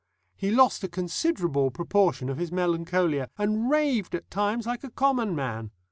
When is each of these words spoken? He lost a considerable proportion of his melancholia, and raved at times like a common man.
He 0.35 0.49
lost 0.49 0.83
a 0.83 0.87
considerable 0.87 1.69
proportion 1.69 2.27
of 2.27 2.39
his 2.39 2.51
melancholia, 2.51 3.29
and 3.37 3.69
raved 3.69 4.15
at 4.15 4.31
times 4.31 4.65
like 4.65 4.83
a 4.83 4.89
common 4.89 5.35
man. 5.35 5.69